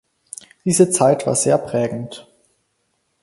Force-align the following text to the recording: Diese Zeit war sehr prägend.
Diese 0.65 0.89
Zeit 0.89 1.27
war 1.27 1.35
sehr 1.35 1.59
prägend. 1.59 2.25